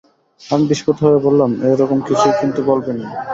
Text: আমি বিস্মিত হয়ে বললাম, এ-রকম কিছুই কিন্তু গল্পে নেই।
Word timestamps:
আমি 0.41 0.63
বিস্মিত 0.69 0.97
হয়ে 1.01 1.19
বললাম, 1.25 1.51
এ-রকম 1.65 1.99
কিছুই 2.07 2.33
কিন্তু 2.41 2.59
গল্পে 2.69 2.91
নেই। 2.93 3.09